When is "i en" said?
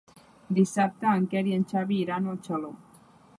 1.51-1.67